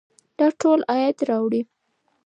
دا 0.37 0.47
ټول 0.61 0.79
عاید 0.91 1.17
راوړي. 1.29 1.61